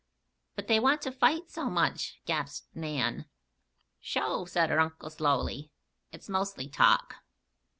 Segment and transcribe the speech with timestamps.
[0.55, 3.25] "But they want to fight so much!" gasped Nan.
[3.99, 5.69] "Sho!" said her uncle, slowly.
[6.11, 7.17] "It's mostly talk.